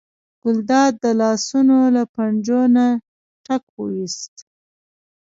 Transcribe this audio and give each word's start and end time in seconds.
ګلداد 0.41 0.93
د 1.03 1.05
لاسونو 1.21 1.77
له 1.95 2.03
پنجو 2.13 2.61
نه 2.75 2.85
ټک 3.45 3.63
وویست. 3.77 4.35